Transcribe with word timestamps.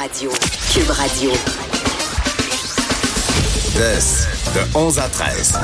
Radio. 0.00 0.30
Cube 0.72 0.88
Radio. 0.92 1.30
de 4.54 4.78
11 4.78 4.98
à 4.98 5.08
13. 5.10 5.58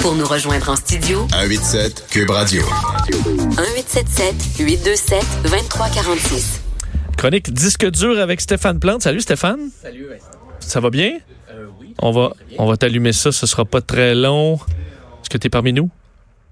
Pour 0.00 0.14
nous 0.14 0.26
rejoindre 0.26 0.68
en 0.68 0.76
studio, 0.76 1.26
187 1.30 2.04
Cube 2.10 2.28
Radio. 2.28 2.62
1877 3.08 4.34
827 4.58 5.24
2346. 5.44 6.60
Chronique 7.16 7.50
disque 7.54 7.86
dur 7.90 8.18
avec 8.20 8.42
Stéphane 8.42 8.78
Plante. 8.78 9.02
Salut 9.04 9.22
Stéphane. 9.22 9.70
Salut, 9.80 10.08
Ça 10.60 10.80
va 10.80 10.90
bien? 10.90 11.18
Euh, 11.50 11.64
oui. 11.80 11.94
On 11.98 12.10
va, 12.10 12.32
on 12.58 12.66
va 12.66 12.76
t'allumer 12.76 13.14
ça, 13.14 13.32
ce 13.32 13.46
sera 13.46 13.64
pas 13.64 13.80
très 13.80 14.14
long. 14.14 14.56
Est-ce 14.56 15.30
que 15.30 15.38
tu 15.38 15.46
es 15.46 15.50
parmi 15.50 15.72
nous? 15.72 15.88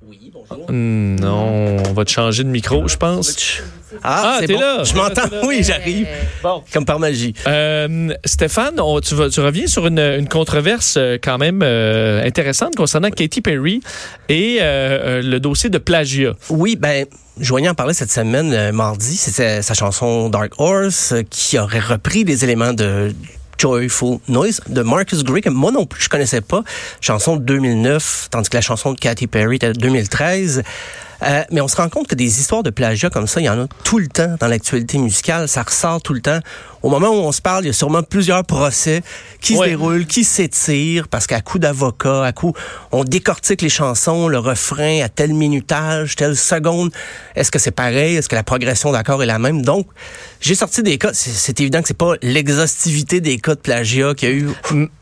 Oui, 0.06 0.32
bonjour. 0.32 0.70
Hmm, 0.70 1.16
Non, 1.16 1.76
on 1.86 1.92
va 1.92 2.06
te 2.06 2.10
changer 2.10 2.44
de 2.44 2.48
micro, 2.48 2.88
je 2.88 2.96
pense. 2.96 3.60
Ah, 4.02 4.38
t'es 4.40 4.52
bon. 4.54 4.60
là. 4.60 4.84
Je 4.84 4.94
m'entends. 4.94 5.22
Oui, 5.46 5.62
j'arrive. 5.62 6.06
Bon. 6.42 6.62
Comme 6.72 6.84
par 6.84 6.98
magie. 6.98 7.34
Euh, 7.46 8.12
Stéphane, 8.24 8.78
on- 8.80 9.00
tu, 9.00 9.14
vas- 9.14 9.28
tu 9.30 9.40
reviens 9.40 9.66
sur 9.66 9.86
une, 9.86 9.98
une 9.98 10.28
controverse 10.28 10.94
euh, 10.96 11.18
quand 11.22 11.38
même 11.38 11.60
euh, 11.62 12.24
intéressante 12.24 12.76
concernant 12.76 13.10
Katy 13.10 13.40
Perry 13.40 13.80
et 14.28 14.58
euh, 14.60 15.22
le 15.22 15.40
dossier 15.40 15.70
de 15.70 15.78
plagiat. 15.78 16.34
Oui, 16.50 16.76
ben, 16.76 17.06
Joignant 17.38 17.70
en 17.72 17.74
parlait 17.74 17.94
cette 17.94 18.12
semaine, 18.12 18.52
euh, 18.52 18.70
mardi. 18.72 19.16
C'était 19.16 19.62
sa 19.62 19.72
chanson 19.74 20.28
Dark 20.28 20.52
Horse 20.58 21.12
euh, 21.12 21.22
qui 21.28 21.58
aurait 21.58 21.80
repris 21.80 22.24
des 22.24 22.44
éléments 22.44 22.74
de 22.74 23.14
Joyful 23.58 24.18
Noise 24.28 24.60
de 24.68 24.82
Marcus 24.82 25.22
Gray, 25.24 25.40
que 25.42 25.48
moi 25.50 25.70
non 25.72 25.84
plus 25.86 26.02
je 26.02 26.08
connaissais 26.08 26.40
pas. 26.40 26.62
Chanson 27.00 27.36
de 27.36 27.42
2009, 27.42 28.28
tandis 28.30 28.48
que 28.50 28.56
la 28.56 28.60
chanson 28.62 28.92
de 28.92 28.98
Katy 28.98 29.26
Perry 29.26 29.56
était 29.56 29.72
de 29.72 29.78
2013. 29.80 30.62
Euh, 31.22 31.42
mais 31.50 31.60
on 31.60 31.68
se 31.68 31.76
rend 31.76 31.88
compte 31.88 32.06
que 32.08 32.14
des 32.14 32.40
histoires 32.40 32.62
de 32.62 32.70
plagiat 32.70 33.10
comme 33.10 33.26
ça, 33.26 33.40
il 33.40 33.44
y 33.44 33.48
en 33.50 33.60
a 33.62 33.66
tout 33.84 33.98
le 33.98 34.08
temps 34.08 34.36
dans 34.40 34.46
l'actualité 34.48 34.98
musicale. 34.98 35.48
Ça 35.48 35.62
ressort 35.62 36.00
tout 36.02 36.14
le 36.14 36.20
temps. 36.20 36.40
Au 36.82 36.88
moment 36.88 37.08
où 37.10 37.16
on 37.20 37.32
se 37.32 37.42
parle, 37.42 37.64
il 37.64 37.66
y 37.66 37.70
a 37.70 37.74
sûrement 37.74 38.02
plusieurs 38.02 38.42
procès 38.44 39.02
qui 39.42 39.54
Ouais. 39.54 39.66
se 39.66 39.70
déroulent, 39.70 40.06
qui 40.06 40.24
s'étirent, 40.24 41.08
parce 41.08 41.26
qu'à 41.26 41.42
coup 41.42 41.58
d'avocat, 41.58 42.24
à 42.24 42.32
coup, 42.32 42.54
on 42.90 43.04
décortique 43.04 43.60
les 43.60 43.68
chansons, 43.68 44.28
le 44.28 44.38
refrain 44.38 45.02
à 45.02 45.10
tel 45.10 45.34
minutage, 45.34 46.16
telle 46.16 46.36
seconde. 46.36 46.90
Est-ce 47.36 47.50
que 47.50 47.58
c'est 47.58 47.70
pareil? 47.70 48.16
Est-ce 48.16 48.30
que 48.30 48.34
la 48.34 48.42
progression 48.44 48.92
d'accord 48.92 49.22
est 49.22 49.26
la 49.26 49.38
même? 49.38 49.60
Donc, 49.62 49.86
j'ai 50.40 50.54
sorti 50.54 50.82
des 50.82 50.96
cas. 50.96 51.10
C'est 51.12 51.60
évident 51.60 51.82
que 51.82 51.88
c'est 51.88 51.94
pas 51.96 52.14
l'exhaustivité 52.22 53.20
des 53.20 53.36
cas 53.38 53.54
de 53.54 53.60
plagiat 53.60 54.14
qu'il 54.14 54.28
y 54.28 54.32
a 54.32 54.34
eu. 54.34 54.48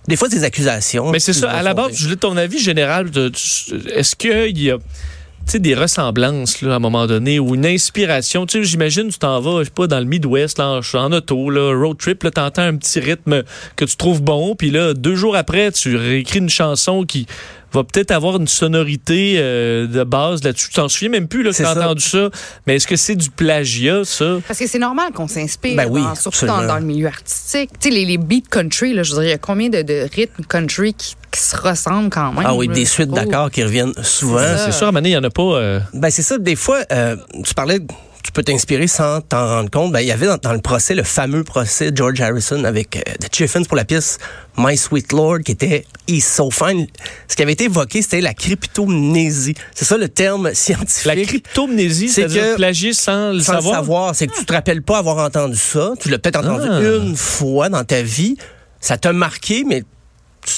Des 0.08 0.16
fois, 0.16 0.28
des 0.28 0.42
accusations. 0.42 1.10
Mais 1.12 1.20
c'est 1.20 1.32
ça, 1.32 1.50
à 1.50 1.62
la 1.62 1.74
base, 1.74 1.92
je 1.94 2.04
voulais 2.04 2.16
ton 2.16 2.36
avis 2.36 2.58
général. 2.58 3.08
Est-ce 3.94 4.16
qu'il 4.16 4.58
y 4.58 4.70
a 4.72 4.78
sais, 5.52 5.58
des 5.58 5.74
ressemblances 5.74 6.62
là, 6.62 6.74
à 6.74 6.76
un 6.76 6.78
moment 6.78 7.06
donné 7.06 7.38
ou 7.38 7.54
une 7.54 7.66
inspiration? 7.66 8.46
Tu 8.46 8.58
sais, 8.58 8.64
j'imagine, 8.64 9.08
tu 9.08 9.18
t'en 9.18 9.40
vas, 9.40 9.60
je 9.60 9.64
sais 9.64 9.70
pas, 9.70 9.86
dans 9.86 9.98
le 9.98 10.04
Midwest, 10.04 10.58
là, 10.58 10.80
en, 10.80 10.98
en 10.98 11.12
auto, 11.12 11.50
là, 11.50 11.74
road 11.74 11.96
trip, 11.98 12.22
là, 12.22 12.30
t'entends 12.30 12.62
un 12.62 12.76
petit 12.76 13.00
rythme 13.00 13.42
que 13.76 13.84
tu 13.84 13.96
trouves 13.96 14.22
bon, 14.22 14.54
puis 14.54 14.70
là, 14.70 14.94
deux 14.94 15.14
jours 15.16 15.36
après, 15.36 15.72
tu 15.72 15.96
réécris 15.96 16.38
une 16.38 16.48
chanson 16.50 17.04
qui 17.04 17.26
va 17.72 17.84
peut-être 17.84 18.10
avoir 18.12 18.36
une 18.36 18.48
sonorité 18.48 19.34
euh, 19.38 19.86
de 19.86 20.02
base 20.02 20.42
là-dessus. 20.42 20.68
Tu 20.68 20.74
t'en 20.76 20.88
souviens 20.88 21.10
même 21.10 21.28
plus 21.28 21.42
là, 21.42 21.50
que 21.50 21.56
ça. 21.56 21.72
entendu 21.72 22.02
ça. 22.02 22.30
Mais 22.66 22.76
est-ce 22.76 22.86
que 22.86 22.96
c'est 22.96 23.16
du 23.16 23.30
plagiat, 23.30 24.04
ça? 24.04 24.38
Parce 24.46 24.58
que 24.58 24.66
c'est 24.66 24.78
normal 24.78 25.12
qu'on 25.12 25.28
s'inspire, 25.28 25.76
Ben 25.76 25.86
oui, 25.90 26.02
dans- 26.02 26.14
surtout 26.14 26.46
dans, 26.46 26.78
le 26.78 26.84
milieu 26.84 27.08
artistique. 27.08 27.70
Tu 27.78 27.88
sais, 27.88 27.94
les, 27.94 28.06
les 28.06 28.16
beats 28.16 28.36
country, 28.50 28.94
là, 28.94 29.02
je 29.02 29.10
veux 29.12 29.20
dire, 29.20 29.28
il 29.28 29.30
y 29.30 29.34
a 29.34 29.38
combien 29.38 29.68
de, 29.68 29.82
de 29.82 30.08
rythmes 30.14 30.44
country 30.44 30.94
qui, 30.94 31.14
qui 31.30 31.40
se 31.40 31.56
ressemblent 31.56 32.10
quand 32.10 32.32
même? 32.32 32.44
Ah 32.46 32.54
oui, 32.54 32.66
là, 32.68 32.74
des 32.74 32.84
suites 32.84 33.10
d'accords 33.10 33.50
qui 33.50 33.62
reviennent 33.62 33.94
souvent. 34.02 34.40
C'est 34.64 34.72
sûr, 34.72 34.88
à 34.88 35.00
il 35.00 35.02
n'y 35.02 35.16
en 35.16 35.24
a 35.24 35.30
pas... 35.30 35.42
euh, 35.42 35.80
Ben 35.94 36.10
c'est 36.10 36.22
ça. 36.22 36.38
Des 36.38 36.56
fois, 36.56 36.80
euh, 36.92 37.16
tu 37.44 37.54
parlais, 37.54 37.78
tu 38.24 38.32
peux 38.32 38.42
t'inspirer 38.42 38.86
sans 38.88 39.20
t'en 39.20 39.46
rendre 39.46 39.70
compte. 39.70 39.92
Ben 39.92 40.00
il 40.00 40.06
y 40.06 40.12
avait 40.12 40.26
dans, 40.26 40.36
dans 40.36 40.52
le 40.52 40.60
procès 40.60 40.94
le 40.94 41.02
fameux 41.04 41.44
procès 41.44 41.90
de 41.92 41.96
George 41.96 42.20
Harrison 42.20 42.64
avec 42.64 42.96
euh, 42.96 43.00
The 43.20 43.34
Chiffins 43.34 43.62
pour 43.64 43.76
la 43.76 43.84
pièce 43.84 44.18
My 44.58 44.76
Sweet 44.76 45.12
Lord 45.12 45.38
qui 45.44 45.52
était 45.52 45.86
He's 46.08 46.26
So 46.26 46.50
Fine. 46.50 46.86
Ce 47.28 47.36
qui 47.36 47.42
avait 47.42 47.52
été 47.52 47.64
évoqué, 47.64 48.02
c'était 48.02 48.20
la 48.20 48.34
cryptomnésie. 48.34 49.54
C'est 49.74 49.84
ça 49.84 49.96
le 49.96 50.08
terme 50.08 50.50
scientifique. 50.54 51.06
La 51.06 51.16
cryptomnésie, 51.16 52.08
C'est 52.08 52.22
c'est-à-dire 52.22 52.42
que- 52.52 52.56
plagier 52.56 52.92
sans 52.92 53.32
le 53.32 53.40
sans 53.40 53.54
savoir? 53.54 53.74
le 53.74 53.78
savoir, 53.80 54.14
c'est 54.14 54.26
que 54.26 54.34
tu 54.36 54.44
te 54.44 54.52
rappelles 54.52 54.82
pas 54.82 54.98
avoir 54.98 55.18
entendu 55.24 55.56
ça. 55.56 55.92
Tu 56.00 56.08
l'as 56.08 56.18
peut-être 56.18 56.40
entendu 56.40 56.68
Ah. 56.70 56.80
une 57.04 57.16
fois 57.16 57.68
dans 57.68 57.84
ta 57.84 58.02
vie. 58.02 58.36
Ça 58.80 58.96
t'a 58.96 59.12
marqué, 59.12 59.64
mais 59.66 59.82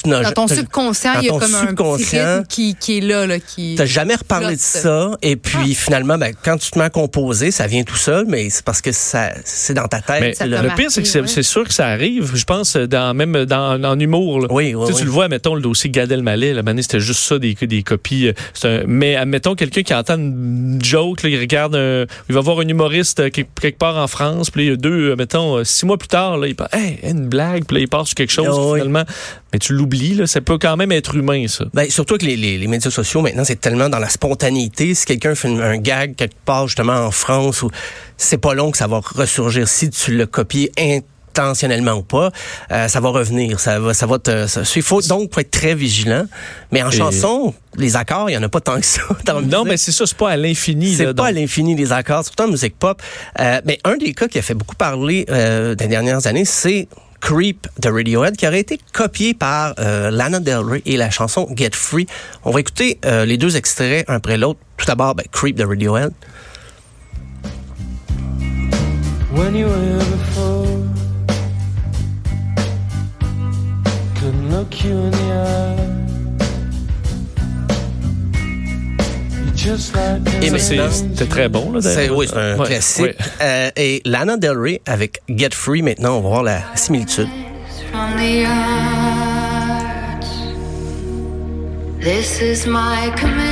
tu 0.03 0.09
n'as 0.09 0.23
Dans 0.23 0.31
ton 0.31 0.45
t'as- 0.47 0.55
subconscient, 0.55 1.13
dans 1.15 1.19
il 1.19 1.25
y 1.25 1.29
a 1.29 1.31
comme 1.31 1.41
un 1.43 1.47
petit 1.59 1.67
subconscient, 1.67 2.33
rythme 2.37 2.45
qui, 2.47 2.75
qui 2.75 2.97
est 2.97 3.01
là, 3.01 3.27
là 3.27 3.39
qui... 3.39 3.75
T'as 3.77 3.85
jamais 3.85 4.15
reparlé 4.15 4.55
de 4.55 4.61
ça, 4.61 5.11
et 5.21 5.35
puis 5.35 5.75
finalement, 5.75 6.17
ben, 6.17 6.33
quand 6.43 6.57
tu 6.57 6.71
te 6.71 6.79
mets 6.79 6.85
à 6.85 6.89
composer, 6.89 7.51
ça 7.51 7.67
vient 7.67 7.83
tout 7.83 7.95
seul, 7.95 8.25
mais 8.27 8.49
c'est 8.49 8.63
parce 8.63 8.81
que 8.81 8.91
ça, 8.91 9.31
c'est 9.43 9.73
dans 9.73 9.87
ta 9.87 10.01
tête. 10.01 10.37
Mais 10.41 10.47
le 10.47 10.75
pire, 10.75 10.89
c'est 10.91 11.01
que 11.01 11.07
c'est 11.07 11.21
ouais. 11.21 11.27
c'est 11.27 11.43
sûr 11.43 11.63
que 11.67 11.73
ça 11.73 11.87
arrive. 11.87 12.31
Je 12.35 12.43
pense, 12.45 12.75
dans, 12.75 13.13
même 13.13 13.45
dans, 13.45 13.83
en 13.83 13.99
humour. 13.99 14.39
là. 14.41 14.47
Oui, 14.49 14.73
oui, 14.75 14.85
Tu 14.87 14.87
sais, 14.87 14.93
oui. 14.93 14.99
Tu 15.01 15.05
le 15.05 15.11
vois, 15.11 15.27
mettons, 15.27 15.55
le 15.55 15.61
dossier 15.61 15.89
Gad 15.89 16.11
Elmaleh, 16.11 16.53
la 16.53 16.61
c'était 16.81 16.99
juste 16.99 17.21
ça, 17.21 17.37
des, 17.39 17.53
des 17.53 17.83
copies. 17.83 18.27
euh, 18.29 18.33
c'est 18.53 18.67
un- 18.67 18.83
mais 18.87 19.15
admettons, 19.15 19.55
quelqu'un 19.55 19.81
qui 19.83 19.93
entend 19.93 20.15
une 20.15 20.79
joke, 20.81 21.23
là, 21.23 21.29
il 21.29 21.39
regarde, 21.39 21.75
un- 21.75 22.05
il 22.29 22.35
va 22.35 22.41
voir 22.41 22.59
un 22.59 22.67
humoriste 22.67 23.19
euh, 23.19 23.29
quelque, 23.29 23.77
part 23.77 23.97
en 23.97 24.07
France, 24.07 24.49
puis 24.49 24.65
il 24.65 24.69
y 24.69 24.71
a 24.73 24.75
deux, 24.75 25.11
euh, 25.11 25.15
mettons, 25.15 25.63
six 25.63 25.85
mois 25.85 25.97
plus 25.97 26.07
tard, 26.07 26.37
là, 26.37 26.47
il 26.47 26.55
pense, 26.55 26.67
hey, 26.73 26.97
une 27.03 27.27
blague, 27.27 27.65
puis 27.65 27.77
là, 27.77 27.81
il 27.81 27.87
part 27.87 28.05
sur 28.07 28.15
quelque 28.15 28.31
chose, 28.31 28.47
Ah 28.49 28.61
oui. 28.71 28.79
finalement. 28.79 29.03
Mais 29.53 29.59
tu 29.59 29.73
l'oublies, 29.73 30.13
là, 30.15 30.27
ça 30.27 30.39
peut 30.41 30.57
quand 30.57 30.77
même 30.77 30.91
être 30.91 31.15
humain, 31.15 31.45
ça. 31.47 31.65
Ben, 31.73 31.89
surtout 31.89 32.17
que 32.17 32.25
les, 32.25 32.37
les, 32.37 32.57
les 32.57 32.67
médias 32.67 32.89
sociaux, 32.91 33.21
maintenant, 33.21 33.43
c'est 33.43 33.59
tellement 33.59 33.89
dans 33.89 33.99
la 33.99 34.09
spontanéité. 34.09 34.93
Si 34.95 35.05
quelqu'un 35.05 35.35
fait 35.35 35.49
un 35.49 35.77
gag 35.77 36.15
quelque 36.15 36.35
part, 36.45 36.67
justement, 36.67 36.93
en 37.05 37.11
France, 37.11 37.61
ou 37.61 37.69
c'est 38.17 38.37
pas 38.37 38.53
long 38.53 38.71
que 38.71 38.77
ça 38.77 38.87
va 38.87 39.01
ressurgir. 39.03 39.67
Si 39.67 39.89
tu 39.89 40.15
l'as 40.15 40.25
copié 40.25 40.71
intentionnellement 40.77 41.93
ou 41.93 42.01
pas, 42.03 42.31
euh, 42.71 42.87
ça 42.87 42.99
va 42.99 43.09
revenir. 43.09 43.59
Ça 43.59 43.79
va, 43.79 43.93
ça 43.93 44.05
va 44.05 44.19
te, 44.19 44.47
ça- 44.47 44.61
il 44.75 44.81
faut 44.81 45.01
donc 45.01 45.33
faut 45.33 45.39
être 45.39 45.51
très 45.51 45.75
vigilant. 45.75 46.25
Mais 46.71 46.81
en 46.83 46.89
Et- 46.89 46.95
chanson, 46.97 47.53
les 47.77 47.95
accords, 47.95 48.29
il 48.29 48.33
y 48.33 48.37
en 48.37 48.43
a 48.43 48.49
pas 48.49 48.61
tant 48.61 48.79
que 48.79 48.85
ça 48.85 49.01
dans 49.25 49.41
Non, 49.41 49.63
mais 49.65 49.77
c'est 49.77 49.91
ça, 49.91 50.05
c'est 50.05 50.17
pas 50.17 50.31
à 50.31 50.37
l'infini. 50.37 50.93
C'est 50.95 51.13
pas 51.13 51.27
à 51.27 51.31
l'infini 51.31 51.75
les 51.75 51.91
accords, 51.91 52.23
surtout 52.25 52.43
en 52.43 52.47
musique 52.47 52.77
pop. 52.77 53.01
Euh, 53.39 53.61
mais 53.65 53.79
un 53.83 53.97
des 53.97 54.13
cas 54.13 54.27
qui 54.27 54.39
a 54.39 54.41
fait 54.41 54.53
beaucoup 54.53 54.75
parler 54.75 55.25
euh, 55.29 55.75
des 55.75 55.87
dernières 55.87 56.27
années, 56.27 56.45
c'est 56.45 56.87
Creep 57.21 57.67
de 57.79 57.89
Radiohead, 57.89 58.35
qui 58.35 58.47
aurait 58.47 58.59
été 58.59 58.79
copié 58.91 59.33
par 59.33 59.75
euh, 59.79 60.11
Lana 60.11 60.39
Del 60.39 60.57
Rey 60.57 60.81
et 60.85 60.97
la 60.97 61.09
chanson 61.09 61.47
Get 61.55 61.71
Free. 61.73 62.07
On 62.43 62.51
va 62.51 62.59
écouter 62.59 62.99
euh, 63.05 63.25
les 63.25 63.37
deux 63.37 63.55
extraits 63.55 64.03
un 64.09 64.15
après 64.15 64.37
l'autre. 64.37 64.59
Tout 64.77 64.85
d'abord, 64.85 65.15
ben, 65.15 65.25
Creep 65.31 65.55
de 65.55 65.63
Radiohead. 65.63 66.11
C'était 79.69 81.25
très 81.27 81.47
bon, 81.49 81.71
là, 81.71 81.81
C'est 81.81 81.95
d'ailleurs. 81.95 82.17
oui, 82.17 82.27
c'est 82.29 82.37
un 82.37 82.57
Ouais, 82.57 82.65
classique. 82.65 83.03
ouais. 83.03 83.15
Euh, 83.41 83.69
et 83.75 84.01
Lana 84.05 84.37
Del 84.37 84.57
Rey 84.57 84.81
avec 84.87 85.19
Get 85.29 85.49
Free, 85.53 85.81
maintenant, 85.83 86.17
on 86.17 86.21
va 86.21 86.29
voir 86.29 86.43
la 86.43 86.61
similitude. 86.75 87.27
This 91.99 92.41
is 92.41 92.65
my 92.65 93.11
commitment, 93.15 93.50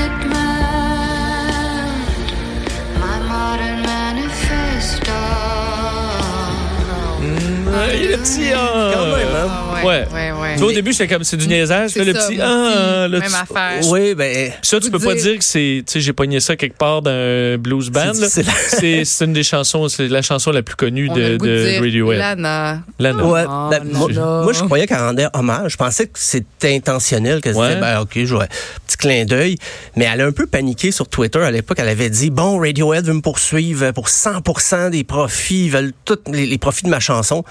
Il 8.02 8.12
est 8.12 8.18
petit, 8.18 8.50
ah. 8.56 8.92
Quand 8.94 9.06
même, 9.06 9.28
hein? 9.36 9.48
Ah, 9.50 9.86
Ouais. 9.86 10.06
ouais, 10.14 10.32
ouais. 10.32 10.54
Tu 10.56 10.60
vois, 10.60 10.70
au 10.70 10.74
début, 10.74 10.92
c'était 10.92 11.08
comme 11.14 11.24
c'est 11.24 11.38
du 11.38 11.48
niaisage. 11.48 11.96
Là, 11.96 12.04
le 12.04 12.14
petit, 12.14 12.40
ah, 12.42 13.08
là, 13.08 13.20
même 13.20 13.22
tu- 13.22 13.28
affaire. 13.28 13.80
Oui, 13.90 14.14
ben, 14.16 14.52
Ça, 14.62 14.80
tu 14.80 14.92
peux 14.92 15.00
pas 15.00 15.16
dire- 15.16 15.38
que 15.38 15.44
c'est, 15.44 15.84
tu 15.86 15.94
sais, 15.94 16.02
j'ai 16.02 16.12
pogné 16.14 16.40
ça 16.42 16.56
quelque 16.56 16.78
part 16.78 17.02
d'un 17.02 17.58
blues 17.58 17.90
band. 17.90 18.14
C'est- 18.14 18.22
là. 18.22 18.28
c'est 18.30 18.44
la- 18.46 18.54
C'est 18.80 19.06
c'est 19.06 19.26
une 19.26 19.34
des 19.34 19.44
chansons, 19.44 19.88
c'est 19.88 20.08
la 20.08 20.22
chanson 20.22 20.52
la 20.52 20.62
plus 20.64 20.76
connue 20.76 21.08
de, 21.10 21.22
le 21.22 21.38
de 21.38 21.80
Radiohead. 21.80 22.20
Lana. 22.20 22.82
Lana. 23.00 23.24
Ouais, 23.26 23.44
Oh, 23.48 23.68
ben, 23.70 23.84
non, 23.86 24.00
moi, 24.00 24.10
non. 24.12 24.44
moi, 24.44 24.54
je 24.54 24.64
croyais 24.64 24.86
qu'elle 24.88 24.98
rendait 24.98 25.28
hommage. 25.34 25.72
Je 25.74 25.78
pensais 25.78 26.06
que 26.08 26.20
c'était 26.20 26.76
intentionnel, 26.76 27.40
que 27.42 27.50
Ouais. 27.50 27.70
c'était, 27.70 27.80
ben, 27.82 28.02
OK, 28.02 28.12
je 28.16 28.36
vois, 28.36 28.48
petit 28.88 28.98
clin 28.98 29.26
d'œil. 29.26 29.58
Mais 29.96 30.10
elle 30.12 30.22
a 30.22 30.26
un 30.26 30.32
peu 30.32 30.46
paniqué 30.46 30.92
sur 30.92 31.08
Twitter 31.08 31.40
à 31.40 31.52
l'époque. 31.52 31.78
Elle 31.80 31.88
avait 31.90 32.10
dit, 32.10 32.30
bon, 32.32 32.60
Radiohead 32.60 33.06
veut 33.06 33.14
me 33.14 33.22
poursuivre 33.22 33.92
pour 33.92 34.10
100% 34.10 34.90
des 34.90 35.04
profits. 35.06 35.66
Ils 35.66 35.72
veulent 35.72 35.94
tous 36.06 36.18
les, 36.32 36.46
les 36.46 36.58
profits 36.58 36.84
de 36.84 36.90
ma 36.90 37.00
chanson. 37.00 37.44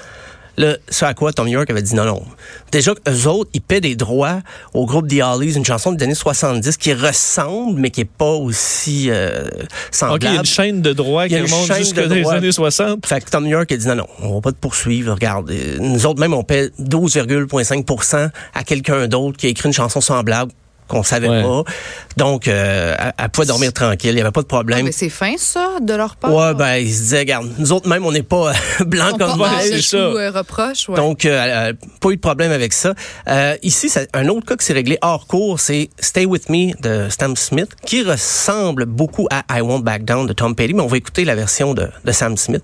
Là, 0.59 0.77
ce 0.89 1.05
à 1.05 1.15
quoi 1.15 1.33
Tom 1.33 1.47
York 1.47 1.71
avait 1.71 1.83
dit 1.83 1.95
non, 1.95 2.05
non. 2.05 2.23
Déjà, 2.73 2.93
eux 3.09 3.29
autres, 3.29 3.49
ils 3.55 3.61
paient 3.61 3.81
des 3.81 3.95
droits 3.95 4.41
au 4.75 4.87
groupe 4.87 5.07
The 5.09 5.23
Hollies, 5.23 5.55
une 5.55 5.65
chanson 5.65 5.93
des 5.93 6.05
années 6.05 6.15
70 6.17 6.77
qui 6.77 6.93
ressemble, 6.93 7.81
mais 7.81 7.91
qui 7.91 8.01
est 8.01 8.05
pas 8.05 8.33
aussi 8.33 9.09
euh, 9.09 9.45
OK, 9.47 9.69
semblable. 9.93 10.25
il 10.25 10.33
y 10.33 10.37
a 10.37 10.41
une 10.41 10.45
chaîne 10.45 10.83
de 10.83 10.93
droit 10.93 11.27
Il 11.27 11.33
y 11.33 11.37
qui 11.37 11.43
remonte 11.43 11.69
dans 11.69 12.15
les 12.15 12.29
années 12.29 12.53
60. 12.53 13.07
Fait 13.07 13.25
que 13.25 13.31
Tom 13.31 13.47
York 13.47 13.71
a 13.71 13.77
dit 13.77 13.87
non, 13.87 13.95
non, 13.95 14.07
on 14.21 14.35
va 14.35 14.41
pas 14.41 14.53
te 14.53 14.57
poursuivre. 14.57 15.15
Regarde, 15.15 15.53
nous 15.79 16.07
autres 16.07 16.19
même, 16.19 16.35
on 16.35 16.43
paie 16.43 16.71
12,5% 16.81 18.31
à 18.53 18.65
quelqu'un 18.65 19.07
d'autre 19.07 19.37
qui 19.37 19.47
a 19.47 19.51
écrit 19.51 19.69
une 19.69 19.73
chanson 19.73 20.01
semblable. 20.01 20.51
Qu'on 20.89 21.03
savait 21.03 21.29
Ouais. 21.29 21.43
pas. 21.43 21.63
Donc, 22.17 22.49
euh, 22.49 22.95
elle, 22.99 23.13
elle 23.19 23.29
pouvait 23.29 23.47
dormir 23.47 23.73
tranquille. 23.73 24.11
Il 24.11 24.15
n'y 24.17 24.21
avait 24.23 24.31
pas 24.33 24.41
de 24.41 24.47
Ah, 24.51 24.55
problème. 24.55 24.85
mais 24.87 24.93
c'est 24.93 25.09
fin, 25.11 25.35
ça, 25.37 25.77
de 25.81 25.95
leur 25.95 26.17
part? 26.17 26.35
ouais, 26.35 26.55
ben, 26.55 26.77
ils 26.77 26.93
se 26.93 27.01
disaient, 27.03 27.19
regarde, 27.21 27.49
nous 27.59 27.73
autres 27.73 27.89
même, 27.89 28.05
on 28.07 28.13
n'est 28.13 28.23
pas 28.23 28.51
euh, 28.51 28.53
blancs 28.85 29.13
On 29.15 29.19
comme 29.19 29.39
pas 29.39 29.61
c'est 29.61 29.77
tout, 29.77 29.83
ça. 29.83 29.97
euh, 29.99 30.31
reproche, 30.31 30.89
ouais. 30.89 30.97
Donc, 30.97 31.25
euh, 31.25 31.71
a 31.71 31.73
pas 32.01 32.11
eu 32.11 32.17
de 32.17 32.21
problème 32.21 32.51
avec 32.53 32.73
ça. 32.73 32.95
Euh, 33.29 33.57
ici, 33.63 33.89
c'est 33.89 34.09
un 34.15 34.27
autre 34.29 34.47
cas 34.47 34.57
qui 34.57 34.65
s'est 34.65 34.73
réglé 34.73 34.99
hors 35.03 35.27
cours, 35.27 35.61
c'est 35.61 35.91
Stay 36.01 36.25
With 36.25 36.49
Me 36.49 36.73
de 36.83 37.09
Sam 37.11 37.37
Smith, 37.37 37.71
qui 37.85 38.03
ressemble 38.03 38.87
beaucoup 38.87 39.29
à 39.31 39.45
I 39.59 39.61
Won't 39.61 39.83
Back 39.85 40.05
Down 40.05 40.27
de 40.27 40.33
Tom 40.33 40.55
Petty, 40.55 40.75
mais 40.75 40.83
on 40.83 40.87
va 40.87 40.97
écouter 40.97 41.25
la 41.25 41.35
version 41.35 41.75
de, 41.75 41.89
de 42.05 42.13
Sam 42.13 42.37
Smith. 42.37 42.63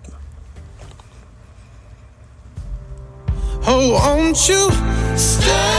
Oh, 3.67 3.93
won't 3.93 4.49
you 4.49 4.69
stay 5.17 5.74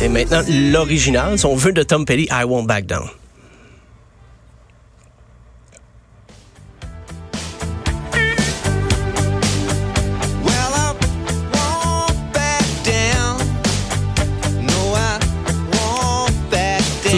Et 0.00 0.08
maintenant, 0.08 0.42
l'original, 0.48 1.38
si 1.38 1.46
on 1.46 1.56
veut, 1.56 1.72
de 1.72 1.82
Tom 1.82 2.04
Petty, 2.04 2.28
I 2.30 2.44
Won't 2.44 2.66
Back 2.66 2.86
Down. 2.86 3.08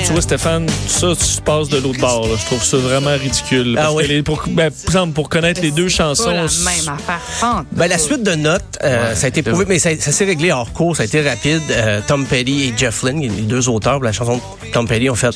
Tu 0.06 0.12
vois, 0.12 0.20
Stéphane, 0.20 0.68
ça, 0.86 1.08
tu 1.16 1.40
passes 1.42 1.68
de 1.70 1.78
l'autre 1.78 1.98
bord. 2.00 2.28
là. 2.28 2.34
Je 2.38 2.44
trouve 2.46 2.62
ça 2.62 2.76
vraiment 2.76 3.12
ridicule. 3.16 3.74
Ah 3.78 3.82
Parce 3.84 3.94
que 3.94 3.98
oui. 4.02 4.08
les- 4.08 4.22
pour, 4.22 4.42
ben, 4.48 4.70
par 4.70 4.84
exemple, 4.86 5.12
pour 5.14 5.28
connaître 5.30 5.62
les 5.62 5.70
deux 5.70 5.88
chansons. 5.88 6.24
pas 6.24 6.32
la 6.34 6.42
même 6.42 6.88
affaire. 6.88 7.64
Ben, 7.72 7.86
la 7.88 7.96
suite 7.98 8.22
de 8.22 8.34
notes, 8.34 8.78
euh, 8.82 9.14
ça 9.14 9.26
a 9.26 9.28
été 9.28 9.42
prouvé, 9.42 9.64
mais 9.66 9.78
ça, 9.78 9.90
ça 9.98 10.12
s'est 10.12 10.24
réglé 10.26 10.52
hors 10.52 10.72
cours, 10.72 10.96
ça 10.96 11.04
a 11.04 11.06
été 11.06 11.26
rapide. 11.26 11.62
Euh, 11.70 12.00
Tom 12.06 12.26
Petty 12.26 12.64
et 12.64 12.74
Jeff 12.76 13.02
Lynne, 13.02 13.20
les 13.20 13.28
deux 13.28 13.68
auteurs 13.70 13.98
de 14.00 14.04
la 14.04 14.12
chanson 14.12 14.36
de 14.36 14.40
Tom 14.72 14.86
Petty, 14.86 15.08
ont 15.08 15.14
fait 15.14 15.34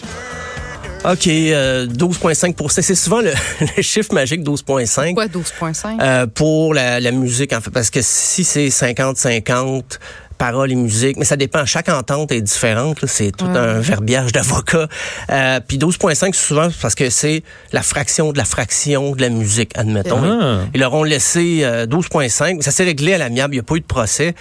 OK, 1.04 1.26
euh, 1.28 1.86
12,5 1.86 2.82
C'est 2.82 2.94
souvent 2.94 3.20
le, 3.20 3.32
le 3.76 3.82
chiffre 3.82 4.12
magique 4.12 4.42
12,5 4.42 5.14
Pourquoi 5.14 5.26
12,5? 5.28 6.02
euh, 6.02 6.26
pour 6.26 6.74
la, 6.74 7.00
la 7.00 7.10
musique, 7.12 7.52
en 7.54 7.60
fait. 7.62 7.70
Parce 7.70 7.88
que 7.88 8.00
si 8.02 8.44
c'est 8.44 8.68
50-50, 8.68 9.98
paroles 10.38 10.72
et 10.72 10.74
musique, 10.76 11.16
mais 11.18 11.24
ça 11.24 11.36
dépend. 11.36 11.66
Chaque 11.66 11.88
entente 11.88 12.32
est 12.32 12.40
différente. 12.40 13.02
là. 13.02 13.08
C'est 13.08 13.32
tout 13.36 13.44
un 13.46 13.80
verbiage 13.80 14.32
d'avocat. 14.32 14.88
Euh, 15.30 15.60
puis 15.66 15.78
12,5 15.78 16.34
souvent 16.34 16.68
c'est 16.70 16.80
parce 16.80 16.94
que 16.94 17.10
c'est 17.10 17.42
la 17.72 17.82
fraction 17.82 18.32
de 18.32 18.38
la 18.38 18.44
fraction 18.44 19.14
de 19.14 19.20
la 19.20 19.28
musique, 19.28 19.72
admettons. 19.76 20.20
Ah. 20.24 20.60
Ils 20.74 20.80
leur 20.80 20.94
ont 20.94 21.02
laissé 21.04 21.60
euh, 21.62 21.86
12,5. 21.86 22.62
Ça 22.62 22.70
s'est 22.70 22.84
réglé 22.84 23.14
à 23.14 23.18
l'amiable. 23.18 23.54
Il 23.54 23.56
n'y 23.58 23.60
a 23.60 23.64
pas 23.64 23.74
eu 23.76 23.80
de 23.80 23.84
procès. 23.86 24.34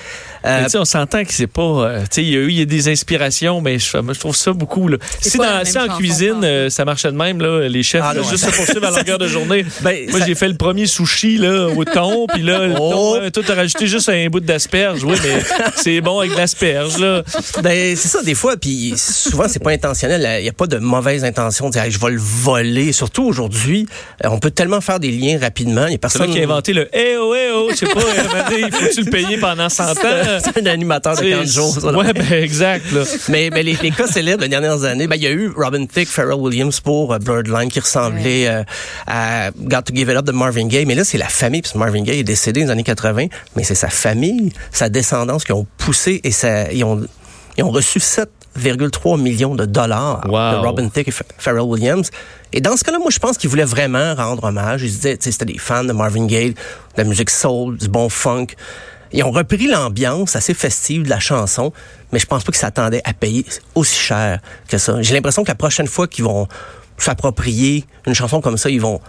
Euh, 0.46 0.60
Mais 0.60 0.64
tu 0.66 0.72
sais, 0.72 0.78
on 0.78 0.86
s'entend 0.86 1.24
que 1.24 1.34
c'est 1.34 1.48
pas. 1.48 1.62
euh, 1.62 2.02
tu 2.02 2.08
sais, 2.12 2.24
il 2.24 2.30
y 2.30 2.36
a 2.36 2.40
eu 2.40 2.48
il 2.50 2.60
y 2.60 2.62
a 2.62 2.66
des 2.66 2.90
inspirations, 2.90 3.62
mais 3.62 3.80
je, 3.80 3.98
moi, 3.98 4.14
je 4.14 4.20
trouve 4.20 4.36
ça 4.36 4.54
beaucoup. 4.54 4.88
Là. 4.88 4.98
Si, 5.22 5.38
dans, 5.38 5.64
si 5.66 5.78
en 5.78 5.88
cuisine, 5.98 6.42
euh, 6.44 6.70
ça 6.70 6.86
marchait 6.86 7.12
de 7.12 7.18
même, 7.18 7.40
là, 7.42 7.68
les 7.68 7.84
chefs, 7.84 8.02
Ah, 8.04 8.14
là, 8.14 8.22
juste 8.24 8.46
se 8.50 8.56
poursuivre 8.56 8.86
à 8.86 8.92
longueur 8.92 9.18
de 9.18 9.28
journée. 9.28 9.66
Ben, 9.82 10.10
Moi, 10.10 10.20
ça- 10.20 10.26
j'ai 10.26 10.36
fait 10.36 10.48
le 10.48 10.56
premier 10.58 10.86
sushi 10.88 11.38
là, 11.38 11.68
au 11.68 11.84
thon, 11.86 12.26
puis 12.34 12.42
là, 12.42 12.68
le 12.68 12.76
Oh. 12.80 12.92
thon, 12.92 13.20
ouais, 13.22 13.32
toi, 13.32 13.44
t'as 13.46 13.56
rajouté 13.56 13.88
juste 13.88 14.10
un 14.10 14.28
bout 14.28 14.40
d'asperge. 14.40 15.04
Oui, 15.04 15.16
mais 15.24 15.42
c'est 15.88 16.02
bon 16.02 16.20
avec 16.20 16.36
l'asperge. 16.36 16.98
là. 16.98 17.24
Ben, 17.64 17.96
c'est 17.96 18.10
ça, 18.10 18.22
des 18.22 18.36
fois, 18.36 18.58
puis 18.58 18.94
souvent, 18.98 19.46
c'est 19.48 19.64
pas 19.64 19.72
intentionnel. 19.72 20.40
Il 20.40 20.44
n'y 20.44 20.50
a 20.50 20.54
pas 20.54 20.68
de 20.68 20.80
mauvaise 20.80 21.24
intention 21.24 21.68
de 21.68 21.72
dire, 21.72 21.84
Hey, 21.84 21.92
je 21.92 22.00
vais 22.00 22.12
le 22.12 22.20
voler. 22.20 22.92
Surtout 22.92 23.24
aujourd'hui, 23.24 23.88
euh, 24.26 24.28
on 24.30 24.38
peut 24.38 24.52
tellement 24.52 24.82
faire 24.82 25.00
des 25.00 25.12
liens 25.12 25.40
rapidement. 25.40 25.86
Il 25.86 25.92
y 25.92 25.94
a 25.94 25.94
C'est 25.94 25.98
personne 26.00 26.32
qui 26.32 26.42
a 26.42 26.44
inventé 26.44 26.74
le 26.74 26.90
Eh 26.94 27.16
oh, 27.18 27.34
eh 27.34 27.52
oh, 27.54 27.68
je 27.72 27.76
sais 27.76 27.86
pas, 27.86 28.02
il 28.52 28.70
faut-tu 28.70 29.04
le 29.06 29.12
payer 29.12 29.38
pendant 29.38 29.70
100 29.70 29.92
ans? 29.92 29.96
C'est 30.44 30.62
un 30.62 30.66
animateur 30.66 31.16
de 31.16 31.22
15 31.22 31.54
jours. 31.54 31.74
ça. 31.80 31.94
Ouais, 31.94 32.12
ben 32.12 32.34
exact. 32.34 32.92
Là. 32.92 33.04
Mais, 33.30 33.50
mais 33.50 33.64
les, 33.64 33.78
les 33.82 33.92
cas 33.92 34.08
célèbres 34.08 34.42
des 34.42 34.50
dernières 34.50 34.84
années, 34.84 35.08
ben, 35.08 35.16
il 35.16 35.24
y 35.24 35.28
a 35.28 35.32
eu 35.32 35.54
Robin 35.56 35.86
Thicke, 35.86 36.10
Pharrell 36.10 36.34
Williams 36.36 36.82
pour 36.82 37.14
euh, 37.14 37.18
Birdline 37.20 37.70
qui 37.70 37.80
ressemblait 37.80 38.50
euh, 38.50 38.64
à 39.08 39.52
Got 39.58 39.84
to 39.84 39.96
Give 39.96 40.10
It 40.10 40.18
Up 40.18 40.26
de 40.26 40.34
Marvin 40.34 40.68
Gaye. 40.68 40.86
Mais 40.86 40.96
là, 40.96 41.06
c'est 41.06 41.18
la 41.18 41.30
famille, 41.30 41.62
que 41.62 41.78
Marvin 41.78 42.04
Gaye 42.04 42.20
est 42.20 42.24
décédé 42.26 42.62
dans 42.62 42.68
les 42.68 42.72
années 42.74 42.84
80, 42.84 43.28
mais 43.56 43.64
c'est 43.64 43.76
sa 43.76 43.90
famille, 43.90 44.52
sa 44.74 44.90
descendance 44.90 45.46
qui 45.46 45.54
ont 45.54 45.66
poussé 45.78 46.22
et 46.24 46.32
ça, 46.32 46.72
ils, 46.72 46.84
ont, 46.84 47.06
ils 47.58 47.64
ont 47.64 47.72
reçu 47.72 48.00
7,3 48.00 49.20
millions 49.22 49.56
de 49.56 49.66
dollars 49.66 50.22
Wow. 50.26 50.32
de 50.52 50.56
Robin 50.68 50.90
Thicke 50.90 51.08
et 51.10 51.12
Ph- 51.12 51.24
Pharrell 51.38 51.62
Williams. 51.62 52.10
Et 52.54 52.62
dans 52.62 52.76
ce 52.78 52.84
cas-là, 52.84 53.00
moi, 53.00 53.10
je 53.12 53.20
pense 53.20 53.38
qu'ils 53.38 53.50
voulaient 53.50 53.64
vraiment 53.66 54.16
rendre 54.16 54.46
hommage. 54.46 54.84
Ils 54.84 54.90
se 54.90 54.96
disaient, 54.96 55.18
tu 55.18 55.26
sais, 55.26 55.32
c'était 55.32 55.46
des 55.46 55.58
fans 55.58 55.84
de 55.84 55.94
Marvin 55.94 56.26
Gaye, 56.26 56.52
de 56.52 56.56
la 56.98 57.04
musique 57.04 57.30
soul, 57.30 57.78
du 57.78 57.88
bon 57.88 58.10
funk. 58.10 58.48
Ils 59.14 59.24
ont 59.24 59.32
repris 59.32 59.68
l'ambiance 59.68 60.36
assez 60.36 60.54
festive 60.54 61.04
de 61.04 61.10
la 61.10 61.20
chanson, 61.20 61.72
mais 62.12 62.20
je 62.20 62.26
pense 62.26 62.44
pas 62.44 62.52
qu'ils 62.52 62.60
s'attendaient 62.60 63.02
à 63.06 63.14
payer 63.14 63.46
aussi 63.76 63.98
cher 63.98 64.40
que 64.68 64.78
ça. 64.78 65.02
J'ai 65.02 65.14
l'impression 65.14 65.44
que 65.44 65.48
la 65.48 65.56
prochaine 65.56 65.88
fois 65.88 66.08
qu'ils 66.08 66.26
vont 66.26 66.48
s'approprier 66.98 67.86
une 68.06 68.14
chanson 68.16 68.42
comme 68.42 68.58
ça, 68.58 68.70
ils 68.70 68.82
vont 68.82 69.00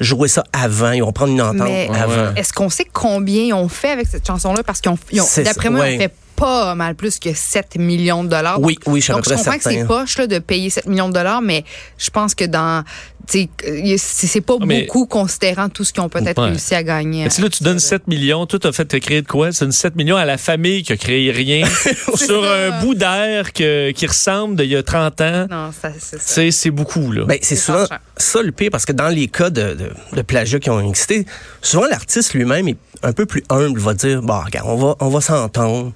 jouer 0.00 0.28
ça 0.28 0.44
avant, 0.52 0.92
ils 0.92 1.02
vont 1.02 1.12
prendre 1.12 1.32
une 1.32 1.42
entente 1.42 1.68
Mais 1.68 1.88
avant. 1.92 2.34
est-ce 2.36 2.52
qu'on 2.52 2.70
sait 2.70 2.86
combien 2.92 3.42
ils 3.42 3.52
ont 3.54 3.68
fait 3.68 3.90
avec 3.90 4.06
cette 4.06 4.26
chanson-là? 4.26 4.62
Parce 4.62 4.80
C'est- 5.24 5.42
d'après 5.44 5.70
moi, 5.70 5.80
ouais. 5.80 5.94
ont 5.96 5.98
fait 5.98 6.12
pas 6.38 6.74
mal 6.74 6.94
plus 6.94 7.18
que 7.18 7.32
7 7.34 7.76
millions 7.76 8.24
de 8.24 8.28
dollars. 8.28 8.60
Oui, 8.60 8.78
oui, 8.86 9.00
je 9.00 9.04
suis 9.06 9.12
Donc, 9.12 9.24
je 9.28 9.34
comprends 9.34 9.56
que 9.58 9.62
c'est 9.64 9.84
poche 9.84 10.18
là, 10.18 10.26
de 10.26 10.38
payer 10.38 10.70
7 10.70 10.86
millions 10.86 11.08
de 11.08 11.14
dollars, 11.14 11.42
mais 11.42 11.64
je 11.98 12.10
pense 12.10 12.34
que 12.34 12.44
dans. 12.44 12.84
tu 13.28 13.48
sais, 13.58 13.96
C'est 13.98 14.40
pas 14.40 14.54
Ah, 14.60 14.64
mais- 14.66 14.86
beaucoup 14.86 15.06
considérant 15.06 15.68
tout 15.68 15.84
ce 15.84 15.92
qu'ils 15.92 16.02
ont 16.02 16.08
peut-être 16.08 16.40
Ouais. 16.40 16.48
réussi 16.50 16.74
à 16.74 16.82
gagner. 16.82 17.24
Mais 17.24 17.28
tu 17.28 17.36
sais, 17.36 17.42
là, 17.42 17.48
tu 17.50 17.62
donnes 17.62 17.78
7 17.78 18.06
millions. 18.06 18.46
Toi, 18.46 18.58
t'as 18.58 18.72
fait 18.72 18.98
créer 19.00 19.20
de 19.22 19.26
quoi? 19.26 19.52
C'est 19.52 19.64
une 19.64 19.72
7 19.72 19.96
millions 19.96 20.16
à 20.16 20.24
la 20.24 20.38
famille 20.38 20.82
qui 20.82 20.92
a 20.92 20.96
créé 20.96 21.30
rien. 21.30 21.66
sur 22.14 22.44
un 22.44 22.80
bout 22.80 22.94
d'air 22.94 23.52
qui 23.52 24.06
ressemble 24.06 24.56
d'il 24.56 24.68
y 24.70 24.76
a 24.76 24.82
30 24.82 25.20
ans. 25.20 25.46
Non, 25.50 25.70
ça, 25.72 25.90
c'est 25.98 26.16
Tu 26.18 26.22
ça. 26.22 26.34
sais, 26.34 26.50
c'est 26.50 26.70
beaucoup, 26.70 27.12
là. 27.12 27.24
Ben, 27.26 27.38
c'est 27.42 27.56
souvent 27.56 27.84
ça 28.16 28.42
le 28.42 28.52
pire, 28.52 28.70
parce 28.72 28.84
que 28.86 28.92
dans 28.92 29.08
les 29.08 29.28
cas 29.28 29.50
de, 29.50 29.74
de, 29.74 29.90
de 30.16 30.22
plagiat 30.22 30.58
qui 30.58 30.70
ont 30.70 30.80
existé, 30.80 31.26
souvent 31.62 31.86
l'artiste 31.86 32.34
lui-même 32.34 32.68
est 32.68 32.76
un 33.02 33.12
peu 33.12 33.26
plus 33.26 33.44
humble, 33.50 33.78
va 33.80 33.94
dire, 33.94 34.22
bon, 34.22 34.40
regarde, 34.40 34.66
on 34.68 34.76
va, 34.76 34.96
on 35.00 35.08
va 35.08 35.20
s'entendre. 35.20 35.92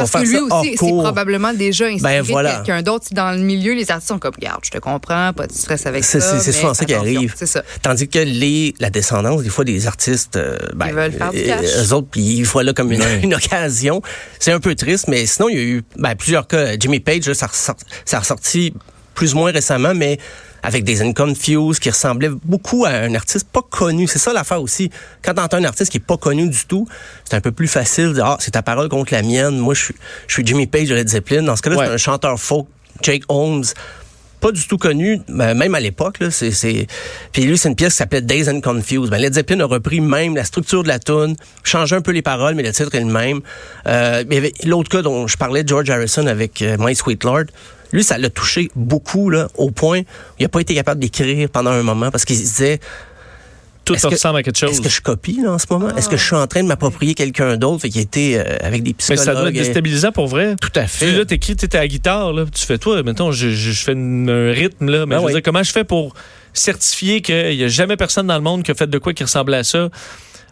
Parce 0.00 0.12
que 0.12 0.18
lui 0.28 0.38
aussi, 0.38 0.70
c'est 0.78 0.86
probablement 0.88 1.52
déjà 1.52 1.86
inspiré 1.86 2.18
Ben, 2.18 2.22
voilà. 2.22 2.50
de 2.52 2.56
quelqu'un 2.66 2.82
d'autre. 2.82 3.06
Dans 3.12 3.30
le 3.32 3.38
milieu, 3.38 3.74
les 3.74 3.90
artistes 3.90 4.08
sont 4.08 4.18
comme, 4.18 4.34
regarde, 4.34 4.60
je 4.64 4.70
te 4.70 4.78
comprends, 4.78 5.32
pas 5.32 5.46
de 5.46 5.52
stress 5.52 5.86
avec 5.86 6.04
ça. 6.04 6.20
c'est- 6.20 6.52
souvent 6.52 6.74
ça 6.74 6.84
qui 6.84 6.94
arrive. 6.94 7.34
Ça. 7.36 7.62
Tandis 7.82 8.08
que 8.08 8.18
les, 8.18 8.74
la 8.80 8.90
descendance, 8.90 9.42
des 9.42 9.48
fois, 9.50 9.64
des 9.64 9.86
artistes, 9.86 10.36
euh, 10.36 10.58
ben, 10.74 10.86
Ils 10.88 10.94
veulent 10.94 11.12
faire 11.12 11.30
du 11.30 11.38
euh, 11.38 11.46
cash. 11.46 11.66
eux 11.78 11.92
autres, 11.92 12.08
puis 12.10 12.20
ils 12.22 12.44
voient 12.44 12.62
là 12.64 12.72
comme 12.72 12.92
une, 12.92 13.02
une 13.22 13.34
occasion. 13.34 14.02
C'est 14.38 14.52
un 14.52 14.60
peu 14.60 14.74
triste, 14.74 15.08
mais 15.08 15.26
sinon, 15.26 15.48
il 15.48 15.56
y 15.56 15.60
a 15.60 15.62
eu 15.64 15.82
ben, 15.96 16.14
plusieurs 16.14 16.46
cas. 16.46 16.76
Jimmy 16.78 17.00
Page, 17.00 17.26
là, 17.26 17.34
ça, 17.34 17.46
ressort- 17.46 17.76
ça 18.04 18.16
a 18.18 18.20
ressorti 18.20 18.72
plus 19.16 19.34
ou 19.34 19.38
moins 19.38 19.50
récemment, 19.50 19.94
mais 19.94 20.18
avec 20.62 20.84
des 20.84 21.02
Unconfused 21.02 21.80
qui 21.80 21.90
ressemblaient 21.90 22.30
beaucoup 22.44 22.84
à 22.84 22.90
un 22.90 23.14
artiste 23.14 23.48
pas 23.50 23.62
connu. 23.68 24.06
C'est 24.06 24.18
ça 24.18 24.32
l'affaire 24.32 24.62
aussi. 24.62 24.90
Quand 25.24 25.34
t'entends 25.34 25.56
un 25.56 25.64
artiste 25.64 25.90
qui 25.90 25.96
est 25.98 26.00
pas 26.06 26.16
connu 26.16 26.48
du 26.48 26.64
tout, 26.66 26.86
c'est 27.24 27.34
un 27.34 27.40
peu 27.40 27.52
plus 27.52 27.68
facile 27.68 28.08
de 28.08 28.12
dire, 28.14 28.26
ah, 28.26 28.36
c'est 28.40 28.52
ta 28.52 28.62
parole 28.62 28.88
contre 28.88 29.12
la 29.12 29.22
mienne. 29.22 29.58
Moi, 29.58 29.74
je 29.74 29.84
suis, 29.86 29.94
je 30.28 30.34
suis 30.34 30.46
Jimmy 30.46 30.66
Page 30.66 30.88
de 30.88 30.94
Led 30.94 31.08
Zeppelin. 31.08 31.42
Dans 31.42 31.56
ce 31.56 31.62
cas-là, 31.62 31.76
Ouais. 31.76 31.86
c'est 31.86 31.92
un 31.92 31.96
chanteur 31.96 32.38
folk, 32.38 32.66
Jake 33.02 33.22
Holmes 33.28 33.64
pas 34.38 34.52
du 34.52 34.66
tout 34.68 34.76
connu, 34.76 35.20
même 35.28 35.74
à 35.74 35.80
l'époque. 35.80 36.20
Là, 36.20 36.30
c'est, 36.30 36.50
c'est... 36.50 36.86
Puis 37.32 37.44
lui, 37.44 37.56
c'est 37.56 37.70
une 37.70 37.74
pièce 37.74 37.94
qui 37.94 37.96
s'appelait 37.96 38.20
Days 38.20 38.48
and 38.50 38.60
Confused. 38.60 39.08
Ben, 39.10 39.18
Led 39.18 39.32
Zeppelin 39.34 39.60
a 39.60 39.64
repris 39.64 40.00
même 40.00 40.36
la 40.36 40.44
structure 40.44 40.82
de 40.82 40.88
la 40.88 40.98
tune, 40.98 41.36
changé 41.64 41.96
un 41.96 42.02
peu 42.02 42.12
les 42.12 42.20
paroles, 42.22 42.54
mais 42.54 42.62
le 42.62 42.70
titre 42.70 42.94
est 42.94 43.00
le 43.00 43.06
même. 43.06 43.40
Euh, 43.86 44.22
l'autre 44.64 44.90
cas 44.90 45.00
dont 45.02 45.26
je 45.26 45.36
parlais, 45.38 45.64
George 45.66 45.88
Harrison 45.88 46.26
avec 46.26 46.60
euh, 46.60 46.76
My 46.78 46.94
Sweet 46.94 47.24
Lord. 47.24 47.44
Lui, 47.92 48.02
ça 48.04 48.18
l'a 48.18 48.30
touché 48.30 48.70
beaucoup, 48.74 49.30
là, 49.30 49.48
au 49.56 49.70
point 49.70 50.00
où 50.00 50.04
il 50.38 50.42
n'a 50.42 50.48
pas 50.48 50.60
été 50.60 50.74
capable 50.74 51.00
d'écrire 51.00 51.48
pendant 51.48 51.70
un 51.70 51.82
moment 51.82 52.10
parce 52.10 52.24
qu'il 52.24 52.36
se 52.36 52.42
disait 52.42 52.80
Tout 53.84 53.94
que- 53.94 54.06
ressemble 54.08 54.38
à 54.38 54.42
quelque 54.42 54.58
chose. 54.58 54.70
Est-ce 54.72 54.80
que 54.80 54.88
je 54.88 55.00
copie 55.00 55.40
là, 55.42 55.52
en 55.52 55.58
ce 55.58 55.66
moment? 55.70 55.94
Est-ce 55.96 56.08
que 56.08 56.16
je 56.16 56.24
suis 56.24 56.34
en 56.34 56.46
train 56.48 56.62
de 56.62 56.68
m'approprier 56.68 57.14
quelqu'un 57.14 57.56
d'autre? 57.56 57.82
Fait 57.82 57.88
qu'il 57.88 58.00
était 58.00 58.34
euh, 58.44 58.56
avec 58.66 58.82
des 58.82 58.90
Mais 58.90 58.94
psychologues. 58.94 59.24
ça 59.24 59.34
doit 59.34 59.48
être 59.48 59.54
déstabilisant 59.54 60.10
pour 60.12 60.26
vrai. 60.26 60.56
Tout 60.60 60.72
à 60.74 60.82
Tu 60.82 60.88
fait. 60.88 61.12
là, 61.12 61.24
t'écris, 61.24 61.54
t'es 61.54 61.76
à 61.76 61.80
la 61.80 61.88
guitare, 61.88 62.32
là, 62.32 62.44
tu 62.52 62.66
fais 62.66 62.78
toi, 62.78 63.02
mettons, 63.04 63.30
je, 63.30 63.50
je, 63.50 63.70
je 63.70 63.84
fais 63.84 63.92
une- 63.92 64.28
un 64.28 64.50
rythme, 64.52 64.90
là, 64.90 65.06
mais 65.06 65.14
Ben 65.14 65.20
je 65.22 65.26
veux 65.26 65.32
dire, 65.34 65.42
comment 65.42 65.62
je 65.62 65.70
fais 65.70 65.84
pour 65.84 66.14
certifier 66.52 67.20
qu'il 67.22 67.56
n'y 67.56 67.62
a 67.64 67.68
jamais 67.68 67.96
personne 67.96 68.26
dans 68.26 68.34
le 68.34 68.40
monde 68.40 68.62
qui 68.64 68.70
a 68.70 68.74
fait 68.74 68.88
de 68.90 68.98
quoi 68.98 69.12
qui 69.12 69.22
ressemble 69.22 69.54
à 69.54 69.62
ça, 69.62 69.88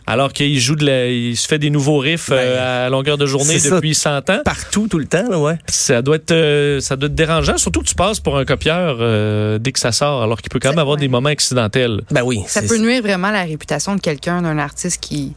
alors 0.07 0.33
qu'il 0.33 0.59
joue 0.61 0.77
de 0.77 0.85
la, 0.85 1.09
il 1.09 1.37
se 1.37 1.47
fait 1.47 1.59
des 1.59 1.71
nouveaux 1.71 1.99
riffs 1.99 2.29
euh, 2.31 2.87
à 2.87 2.91
longueur 2.91 3.17
de 3.17 3.27
journée 3.27 3.55
Ben, 3.55 3.61
c'est 3.61 3.69
ça. 3.71 3.77
depuis 3.77 3.95
100 3.95 4.31
ans. 4.31 4.41
Partout, 4.45 4.87
tout 4.89 4.99
le 4.99 5.07
temps, 5.07 5.29
là, 5.29 5.39
ouais. 5.39 5.59
Ça 5.67 6.03
doit 6.03 6.17
être, 6.17 6.33
euh, 6.33 6.81
ça 6.81 6.97
doit 6.97 7.07
être 7.07 7.15
dérangeant, 7.15 7.57
surtout 7.57 7.81
que 7.81 7.87
tu 7.87 7.95
passes 7.95 8.21
pour 8.21 8.37
un 8.37 8.45
copieur 8.45 8.99
euh, 9.01 9.59
dès 9.59 9.73
que 9.73 9.79
ça 9.79 9.93
sort, 9.93 10.23
alors 10.23 10.41
qu'il 10.41 10.51
peut 10.51 10.59
quand 10.59 10.71
même 10.71 10.79
avoir 10.79 10.97
ouais. 10.97 11.01
des 11.01 11.09
moments 11.09 11.31
accidentels. 11.31 12.03
Ben 12.11 12.23
oui. 12.23 12.41
Ça 12.47 12.63
peut 12.63 12.79
nuire 12.79 13.03
vraiment 13.03 13.29
à 13.29 13.33
la 13.33 13.45
réputation 13.45 13.95
de 13.95 14.01
quelqu'un, 14.01 14.43
d'un 14.43 14.59
artiste 14.59 15.01
qui 15.01 15.33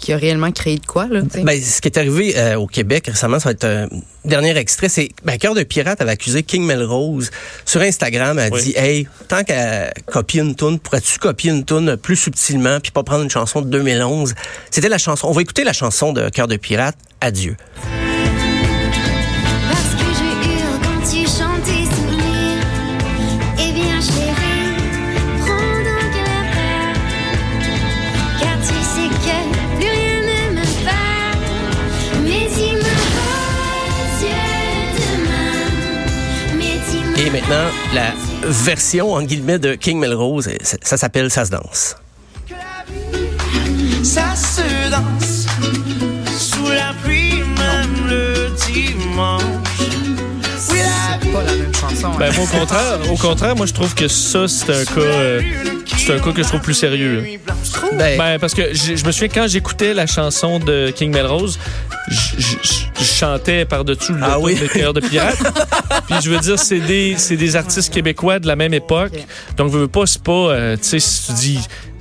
qui 0.00 0.12
a 0.12 0.16
réellement 0.16 0.50
créé 0.50 0.78
de 0.78 0.86
quoi, 0.86 1.06
là. 1.06 1.20
Ben, 1.44 1.60
ce 1.60 1.80
qui 1.80 1.88
est 1.88 1.98
arrivé 1.98 2.34
euh, 2.36 2.56
au 2.56 2.66
Québec 2.66 3.06
récemment, 3.06 3.38
ça 3.38 3.50
va 3.50 3.52
être 3.52 3.64
un 3.64 3.88
dernier 4.24 4.56
extrait. 4.56 4.88
C'est 4.88 5.10
ben, 5.24 5.36
Cœur 5.38 5.54
de 5.54 5.62
Pirate 5.62 6.00
avait 6.00 6.12
accusé 6.12 6.42
King 6.42 6.64
Melrose 6.64 7.30
sur 7.64 7.80
Instagram. 7.82 8.38
Elle 8.38 8.52
a 8.52 8.56
Oui. 8.56 8.62
dit 8.62 8.72
Hey, 8.76 9.06
tant 9.28 9.44
qu'à 9.44 9.92
copier 10.06 10.40
une 10.40 10.54
tune, 10.56 10.78
pourrais-tu 10.78 11.18
copier 11.18 11.50
une 11.50 11.64
tune 11.64 11.96
plus 11.96 12.16
subtilement 12.16 12.80
puis 12.80 12.90
pas 12.90 13.02
prendre 13.02 13.22
une 13.22 13.30
chanson 13.30 13.60
de 13.60 13.68
2011 13.68 14.34
C'était 14.70 14.88
la 14.88 14.98
chanson. 14.98 15.28
On 15.28 15.32
va 15.32 15.42
écouter 15.42 15.64
la 15.64 15.72
chanson 15.72 16.12
de 16.12 16.28
Cœur 16.30 16.48
de 16.48 16.56
Pirate. 16.56 16.96
Adieu. 17.20 17.56
Et 37.30 37.32
maintenant, 37.32 37.70
la 37.94 38.12
version 38.42 39.12
en 39.12 39.22
guillemets 39.22 39.60
de 39.60 39.76
King 39.76 40.00
Melrose, 40.00 40.48
et 40.48 40.58
ça, 40.64 40.78
ça 40.82 40.96
s'appelle 40.96 41.30
Ça 41.30 41.44
se 41.44 41.50
danse. 41.52 41.94
Ça 44.02 44.34
se 44.34 44.90
danse 44.90 45.46
sous 46.36 46.68
la 46.68 46.92
pluie, 47.04 47.36
même 47.58 48.08
le 48.08 48.48
dimanche. 48.66 49.42
Oui, 50.70 50.78
la 50.78 51.20
C'est 51.20 51.32
pas 51.32 51.44
la 51.44 51.54
même 51.54 51.69
chanson. 51.90 52.10
Ben, 52.18 52.30
hein. 52.30 52.32
moi, 52.36 52.44
au 52.44 52.58
contraire, 52.58 52.98
au 53.12 53.16
contraire, 53.16 53.56
moi, 53.56 53.66
je 53.66 53.72
trouve 53.72 53.94
que 53.94 54.08
ça, 54.08 54.48
c'est 54.48 54.72
un 54.72 54.84
cas, 54.84 55.00
euh, 55.00 55.42
c'est 55.96 56.14
un 56.14 56.18
cas 56.18 56.32
que 56.32 56.42
je 56.42 56.48
trouve 56.48 56.60
plus 56.60 56.74
sérieux. 56.74 57.24
Ben, 57.92 58.18
Ben, 58.18 58.38
parce 58.38 58.54
que 58.54 58.74
je, 58.74 59.04
me 59.04 59.12
souviens 59.12 59.28
quand 59.28 59.48
j'écoutais 59.48 59.94
la 59.94 60.06
chanson 60.06 60.58
de 60.58 60.90
King 60.90 61.12
Melrose, 61.12 61.58
je, 62.08 62.56
chantais 63.02 63.64
par-dessus 63.64 64.12
le 64.12 64.20
Ah 64.22 64.38
oui? 64.38 64.54
de 64.54 64.66
Cœur 64.66 64.92
de 64.92 65.00
Pirate. 65.00 65.36
Puis 66.06 66.16
je 66.22 66.30
veux 66.30 66.38
dire, 66.38 66.58
c'est 66.58 66.80
des, 66.80 67.14
c'est 67.18 67.36
des 67.36 67.56
artistes 67.56 67.92
québécois 67.92 68.38
de 68.38 68.46
la 68.46 68.56
même 68.56 68.74
époque. 68.74 69.12
Donc, 69.56 69.72
je 69.72 69.78
veux 69.78 69.88
pas, 69.88 70.06
c'est 70.06 70.22
pas, 70.22 70.32
euh, 70.32 70.76
tu 70.76 70.84
sais, 70.84 71.00
si 71.00 71.26
tu 71.26 71.32
dis, 71.32 71.60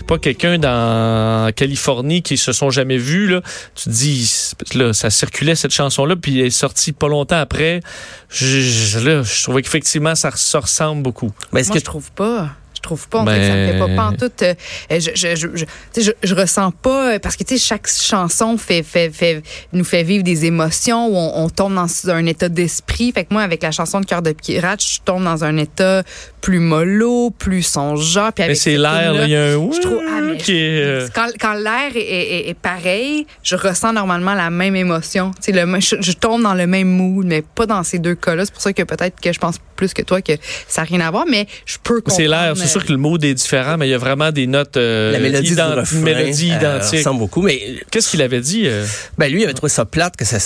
pas 0.10 0.18
quelqu'un 0.18 0.58
dans 0.58 1.52
Californie 1.56 2.24
qui 2.24 2.36
se 2.38 2.52
sont 2.52 2.72
jamais 2.72 2.98
vus, 2.98 3.28
là. 3.28 3.42
Tu 3.76 3.84
te 3.86 3.90
dis, 3.92 4.52
là, 4.74 4.92
ça 4.92 5.12
circulait 5.12 5.54
cette 5.54 5.72
chanson-là, 5.72 6.16
puis 6.16 6.40
elle 6.40 6.48
est 6.48 6.50
sortie 6.50 6.94
pas 6.94 7.08
longtemps 7.08 7.38
après. 7.40 7.82
Je, 8.30 8.60
je- 8.60 9.00
là, 9.00 9.22
je 9.22 9.44
trouvais 9.44 9.62
qu'effectivement, 9.62 10.16
ça, 10.16 10.32
se 10.36 10.58
ressemble 10.58 11.04
beaucoup. 11.04 11.32
est-ce 11.56 11.68
Moi, 11.70 11.76
que 11.76 11.80
je 11.80 11.86
trouve 11.86 12.12
pas. 12.12 12.50
Je 12.90 12.96
trouve 12.96 13.08
pas. 13.10 13.24
Que 13.24 13.32
ça 13.32 13.56
me 13.56 13.68
fait 13.72 13.80
Ben- 13.80 13.96
pas 13.96 14.10
pantoute. 14.10 14.42
euh, 14.42 14.54
je, 14.90 15.12
je, 15.14 15.36
je, 15.36 16.02
je, 16.02 16.12
je, 16.24 16.34
ressens 16.36 16.72
pas 16.72 17.14
euh, 17.16 17.20
parce 17.20 17.36
que 17.36 17.44
tu 17.44 17.58
sais 17.58 17.64
chaque 17.68 17.88
chanson 17.88 18.58
fait, 18.58 18.82
fait, 18.84 19.12
fait 19.12 19.44
nous 19.74 19.84
fait 19.84 20.02
vivre 20.04 20.24
des 20.24 20.46
émotions 20.46 21.08
où 21.08 21.16
on, 21.16 21.44
on 21.46 21.50
tombe 21.50 21.76
dans 21.76 21.88
un 22.10 22.26
état 22.26 22.50
d'esprit. 22.50 23.12
Fait 23.12 23.26
que 23.26 23.34
moi 23.34 23.44
avec 23.44 23.62
la 23.62 23.72
chanson 23.72 24.00
de 24.02 24.06
cœur 24.06 24.22
de 24.24 24.32
pirate, 24.32 24.82
je 24.84 25.00
tombe 25.06 25.24
dans 25.24 25.44
un 25.44 25.58
état 25.58 26.02
plus 26.42 26.60
mollo, 26.60 27.30
plus 27.30 27.62
songeur. 27.62 28.34
Puis 28.34 28.42
Mais 28.42 28.46
avec 28.46 28.58
c'est 28.58 28.72
cette 28.72 28.80
l'air, 28.80 29.24
il 29.26 29.30
y 29.30 29.36
a 29.36 29.44
un 29.44 29.72
je 29.72 29.82
trouve 29.82 30.00
ah, 30.10 30.22
mais 30.22 30.38
qui 30.38 30.54
est, 30.58 30.82
euh, 30.84 31.08
quand, 31.14 31.28
quand 31.40 31.54
l'air 31.54 31.92
est, 31.96 32.00
est- 32.00 32.50
est 32.50 32.54
pareil, 32.54 33.28
je 33.44 33.56
ressens 33.56 33.94
normalement 33.94 34.34
la 34.34 34.50
même 34.50 34.76
émotion. 34.76 35.32
Tu 35.44 35.52
sais, 35.54 35.66
le, 35.66 35.80
je, 35.80 35.96
je 36.00 36.12
tombe 36.14 36.42
dans 36.42 36.54
le 36.56 36.66
même 36.66 36.88
mood, 36.90 37.26
mais 37.26 37.42
pas 37.44 37.66
dans 37.66 37.84
ces 37.84 38.00
deux 38.00 38.16
cas-là. 38.16 38.46
C'est 38.46 38.54
pour 38.54 38.62
ça 38.62 38.74
que 38.74 38.84
peut-être 38.84 39.20
que 39.22 39.32
je 39.32 39.40
pense 39.40 39.58
plus 39.80 39.94
que 39.94 40.02
toi 40.02 40.22
que 40.22 40.34
ça 40.68 40.82
n'a 40.82 40.86
rien 40.88 41.00
à 41.00 41.10
voir, 41.10 41.26
mais 41.30 41.48
je 41.66 41.78
peux 41.82 42.02
comprendre. 42.02 42.18
C'est 42.18 42.28
l'air. 42.28 42.54
C'est 42.58 42.68
sûr 42.68 42.86
que 42.86 42.92
le 42.92 42.98
mood 42.98 43.24
est 43.24 43.34
différent, 43.34 43.78
mais 43.78 43.88
il 43.88 43.92
y 43.92 43.94
a 43.94 43.98
vraiment 43.98 44.32
des 44.32 44.46
notes. 44.46 44.76
euh, 44.76 45.12
la 45.14 45.20
mélodie 45.20 45.54
ident- 45.54 45.74
du 45.74 45.80
refrain, 45.80 46.00
mélodie 46.00 46.52
euh, 46.52 46.56
identique. 46.58 47.00
ressemble 47.00 47.20
beaucoup, 47.20 47.42
mais 47.42 47.62
Qu'est-ce 47.90 48.10
qu'il 48.10 48.22
avait 48.22 48.42
dit? 48.42 48.64
euh? 48.66 48.86
Ben 49.18 49.32
lui, 49.32 49.42
il 49.42 49.44
avait 49.46 49.54
trouvé 49.54 49.70
ça 49.70 49.86
plate 49.86 50.18
que 50.18 50.26
ça. 50.26 50.38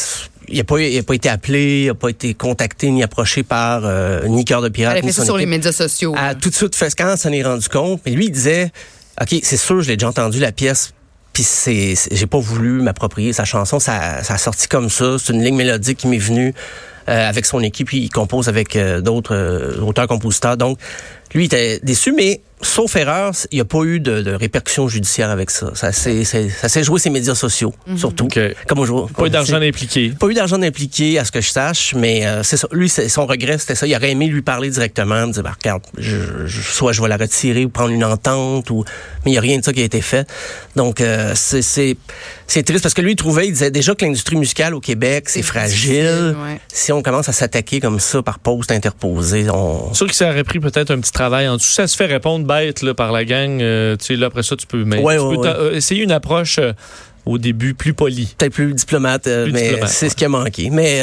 Il 0.50 0.58
n'a 0.58 0.64
pas, 0.66 0.80
il 0.80 0.98
a 1.00 1.04
pas 1.04 1.14
été 1.16 1.30
appelé, 1.30 1.84
il 1.84 1.88
n'a 1.88 1.94
pas 1.96 2.10
été 2.10 2.34
contacté 2.36 2.92
ni 2.92 3.02
approché 3.02 3.42
par 3.44 3.82
euh, 3.86 4.22
ni 4.28 4.46
Cœur 4.46 4.62
de 4.62 4.70
Pirate. 4.70 4.94
Elle 4.94 4.98
a 5.00 5.02
fait 5.02 5.08
ni 5.08 5.14
ça 5.14 5.26
sur 5.26 5.38
les 5.38 5.46
médias 5.48 5.72
sociaux. 5.72 6.14
a 6.18 6.28
là. 6.28 6.36
tout 6.36 6.50
de 6.50 6.56
suite 6.56 6.76
fait 6.76 6.94
quand 6.96 7.18
s'en 7.18 7.32
est 7.32 7.44
rendu 7.44 7.68
compte. 7.70 8.02
Mais 8.06 8.12
lui, 8.12 8.26
il 8.26 8.32
disait, 8.32 8.72
OK, 9.22 9.36
c'est 9.42 9.58
sûr, 9.58 9.82
je 9.82 9.88
l'ai 9.88 9.96
déjà 9.98 10.10
entendu 10.10 10.40
la 10.40 10.52
pièce. 10.52 10.94
Puis 11.34 11.44
c'est, 11.44 11.96
j'ai 12.12 12.28
pas 12.28 12.38
voulu 12.38 12.82
m'approprier 12.82 13.34
sa 13.34 13.44
chanson. 13.44 13.80
Ça, 13.80 14.22
ça 14.24 14.36
a 14.36 14.38
sorti 14.38 14.68
comme 14.68 14.90
ça. 14.90 15.18
C'est 15.18 15.34
une 15.34 15.44
ligne 15.44 15.56
mélodique 15.56 15.98
qui 15.98 16.08
m'est 16.08 16.20
venue 16.20 16.54
euh, 17.10 17.28
avec 17.30 17.46
son 17.46 17.60
équipe. 17.62 17.88
Puis 17.88 17.98
il 17.98 18.10
compose 18.10 18.48
avec 18.48 18.76
euh, 18.76 19.02
d'autres 19.02 19.36
euh, 19.36 19.82
auteurs-compositeurs. 19.82 20.58
Donc, 20.58 20.78
lui, 21.34 21.44
il 21.44 21.46
était 21.48 21.80
déçu, 21.82 22.12
mais 22.12 22.42
sauf 22.64 22.96
erreur, 22.96 23.32
il 23.52 23.56
n'y 23.56 23.62
a 23.62 23.66
pas 23.66 23.84
eu 23.84 24.00
de, 24.00 24.22
de 24.22 24.32
répercussions 24.34 24.88
judiciaires 24.88 25.30
avec 25.30 25.50
ça. 25.52 25.72
Ça 25.76 25.92
s'est, 25.92 26.24
c'est- 26.24 26.50
ça 26.50 26.70
s'est 26.70 26.84
joué 26.84 27.00
ses 27.00 27.10
médias 27.10 27.36
sociaux, 27.36 27.74
surtout. 27.98 28.26
OK. 28.26 28.40
Comme 28.68 28.80
aujourd'hui. 28.80 29.14
Pas 29.16 29.26
eu 29.26 29.30
d'argent 29.30 29.62
impliqué. 29.62 30.14
Pas 30.20 30.28
eu 30.28 30.34
d'argent 30.34 30.62
impliqué, 30.62 31.20
à 31.20 31.26
ce 31.26 31.32
que 31.32 31.42
je 31.42 31.50
sache, 31.50 31.94
mais 31.96 32.26
euh, 32.26 32.44
c'est 32.44 32.58
ça. 32.58 32.68
Lui, 32.72 32.90
c'est- 32.90 33.10
son 33.10 33.26
regret, 33.26 33.58
c'était 33.58 33.76
ça. 33.76 33.86
Il 33.88 33.96
aurait 33.96 34.12
aimé 34.12 34.28
lui 34.28 34.42
parler 34.42 34.70
directement, 34.70 35.28
me 35.28 35.34
dire, 35.34 35.44
bah, 35.44 35.54
regarde, 35.62 35.84
je, 35.98 36.46
je- 36.46 36.62
soit 36.62 36.92
je 36.94 37.02
vais 37.02 37.08
la 37.10 37.18
retirer 37.18 37.66
ou 37.66 37.70
prendre 37.70 37.92
une 37.92 38.04
entente, 38.06 38.70
ou 38.70 38.84
mais 39.26 39.32
il 39.32 39.34
n'y 39.34 39.38
a 39.38 39.42
rien 39.42 39.60
de 39.60 39.64
ça 39.64 39.74
qui 39.74 39.82
a 39.82 39.86
été 39.86 40.02
fait. 40.02 40.28
Donc, 40.76 41.02
euh, 41.02 41.34
c'est 41.36 41.98
c'est 42.48 42.64
triste 42.64 42.84
parce 42.84 42.94
que 42.94 43.02
lui, 43.02 43.12
il 43.12 43.16
trouvait, 43.16 43.48
il 43.48 43.52
disait 43.54 43.72
déjà 43.72 43.96
que 43.96 44.06
l'industrie 44.06 44.36
musicale 44.36 44.74
au 44.76 44.80
Québec, 44.80 45.26
c'est 45.28 45.42
fragile. 45.42 46.36
ouais. 46.44 46.60
Si 46.68 46.92
on 46.92 47.02
commence 47.02 47.30
à 47.30 47.34
s'attaquer 47.34 47.80
comme 47.80 48.00
ça 48.00 48.22
par 48.22 48.40
poste 48.40 48.72
interposé, 48.72 49.48
on... 49.50 49.90
C'est 49.90 49.98
sûr 49.98 50.08
que 50.08 50.16
ça 50.16 50.30
aurait 50.30 50.44
pris 50.44 50.60
peut-être 50.60 50.92
un 50.92 51.00
petit 51.00 51.12
travail 51.12 51.48
en 51.48 51.56
dessous. 51.58 51.72
Ça 51.72 51.88
se 51.88 51.96
fait 51.96 52.06
répondre 52.06 52.46
bête 52.46 52.82
là, 52.82 52.94
par 52.94 53.12
la 53.12 53.26
gang. 53.26 53.62
euh, 53.62 53.96
tu 53.96 54.06
sais, 54.06 54.16
là, 54.16 54.28
après 54.28 54.44
ça, 54.44 54.56
tu 54.56 54.68
peux, 54.68 54.84
mais 54.84 55.00
Ouais, 55.00 55.16
tu 55.18 55.22
ouais, 55.24 55.36
peux 55.36 55.42
ouais. 55.42 55.48
t'a- 55.52 55.58
euh, 55.60 55.76
essayer 55.76 56.04
une 56.04 56.12
approche 56.12 56.58
euh, 56.60 56.74
au 57.26 57.38
début 57.38 57.74
plus 57.74 57.94
polie. 57.94 58.34
peut-être 58.38 58.54
plus 58.54 58.74
diplomate, 58.74 59.28
euh, 59.28 59.44
Plus 59.46 59.54
mais 59.54 59.76
c'est 59.88 60.06
ouais. 60.06 60.10
ce 60.10 60.16
qui 60.16 60.26
a 60.26 60.30
manqué. 60.30 60.70
Mais 60.70 61.02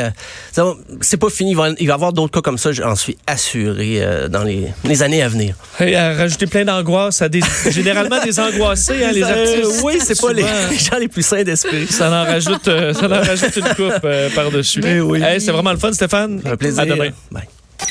euh, 0.57 0.73
c'est 1.01 1.17
pas 1.17 1.31
fini. 1.31 1.53
Il 1.53 1.57
va, 1.57 1.71
y 1.79 1.91
avoir 1.91 2.13
d'autres 2.13 2.33
cas 2.33 2.41
comme 2.43 2.59
ça, 2.59 2.73
j'en 2.73 2.95
suis 2.95 3.17
assuré, 3.27 4.03
euh, 4.03 4.29
dans 4.29 4.45
les, 4.45 4.67
les 4.85 5.03
années 5.03 5.23
à 5.23 5.29
venir. 5.29 5.55
Et 5.81 5.97
à 5.97 6.15
rajouter 6.15 6.47
plein 6.47 6.65
d'angoisse 6.65 7.23
à 7.23 7.29
des 7.29 7.41
généralement 7.71 8.23
des 8.23 8.39
angoissés, 8.39 9.03
hein, 9.05 9.13
les 9.13 9.23
Euh, 9.23 9.61
artistes. 9.63 9.81
oui, 9.85 9.95
c'est 10.05 10.21
pas 10.21 10.33
les, 10.33 10.43
gens 10.79 10.99
les 10.99 11.09
plus 11.09 11.23
sains 11.27 11.43
d'esprit. 11.43 11.87
Ça 11.87 12.09
en 12.11 12.25
rajoute, 12.25 12.65
ça 12.67 13.07
en 13.07 13.09
rajoute 13.09 13.57
une 13.57 13.75
coupe 13.75 14.35
par-dessus. 14.35 14.81
Mais 14.83 15.01
oui. 15.01 15.23
Hey, 15.23 15.41
c'est 15.41 15.53
vraiment 15.53 15.73
le 15.73 15.79
fun, 15.79 15.93
Stéphane. 15.93 16.41
Un 16.45 16.57
plaisir. 16.57 16.81
À 16.83 16.87
demain. 16.87 17.09
Bye. 17.31 17.45